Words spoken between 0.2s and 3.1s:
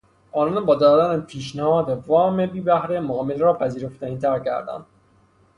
آنان با دادن پیشنهاد وام بیبهره